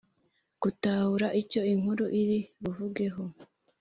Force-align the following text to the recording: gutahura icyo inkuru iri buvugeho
gutahura 0.61 1.27
icyo 1.41 1.61
inkuru 1.73 2.03
iri 2.21 2.39
buvugeho 2.61 3.23